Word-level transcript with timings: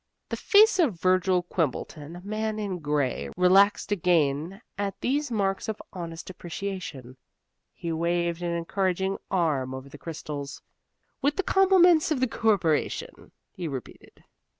The 0.29 0.35
face 0.35 0.79
of 0.79 0.99
Virgil 0.99 1.43
Quimbleton, 1.43 2.13
the 2.13 2.21
man 2.21 2.57
in 2.57 2.79
gray, 2.79 3.29
relaxed 3.37 3.91
again 3.91 4.63
at 4.75 4.99
these 5.01 5.29
marks 5.29 5.67
of 5.67 5.79
honest 5.93 6.31
appreciation. 6.31 7.17
He 7.71 7.91
waved 7.91 8.41
an 8.41 8.49
encouraging 8.53 9.19
arm 9.29 9.75
over 9.75 9.89
the 9.89 9.99
crystals. 9.99 10.63
"With 11.21 11.35
the 11.35 11.43
compliments 11.43 12.09
of 12.09 12.19
the 12.19 12.27
Corporation," 12.27 13.31
he 13.51 13.67
repeated. 13.67 14.23